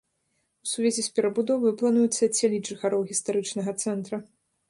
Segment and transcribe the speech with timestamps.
[0.67, 4.17] У сувязі з перабудоваю плануецца адсяліць жыхароў гістарычнага цэнтра.